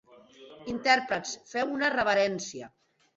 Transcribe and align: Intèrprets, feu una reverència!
Intèrprets, 0.71 1.33
feu 1.51 1.73
una 1.75 1.91
reverència! 1.95 2.71